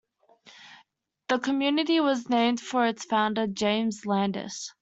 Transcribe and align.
The 1.27 1.37
community 1.37 1.99
was 1.99 2.27
named 2.27 2.59
for 2.59 2.87
its 2.87 3.05
founder, 3.05 3.45
James 3.45 4.03
Landis. 4.03 4.73